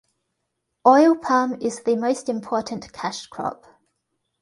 Oil 0.87 1.15
palm 1.15 1.61
is 1.61 1.83
the 1.83 1.95
most 1.95 2.27
important 2.27 2.91
cash 2.91 3.27
crop. 3.27 3.67